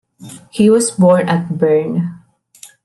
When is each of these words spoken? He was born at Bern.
He 0.49 0.67
was 0.71 0.89
born 0.89 1.29
at 1.29 1.59
Bern. 1.59 2.23